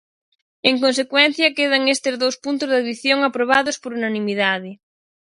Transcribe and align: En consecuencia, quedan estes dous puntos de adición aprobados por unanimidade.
En 0.69 0.75
consecuencia, 0.83 1.55
quedan 1.57 1.83
estes 1.95 2.15
dous 2.23 2.35
puntos 2.43 2.69
de 2.69 2.77
adición 2.81 3.19
aprobados 3.23 3.75
por 3.81 3.91
unanimidade. 3.99 4.71